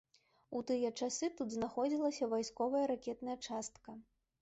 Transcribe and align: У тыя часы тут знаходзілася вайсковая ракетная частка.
У 0.59 0.61
тыя 0.71 0.91
часы 1.01 1.29
тут 1.41 1.53
знаходзілася 1.57 2.33
вайсковая 2.35 2.83
ракетная 2.97 3.41
частка. 3.47 3.89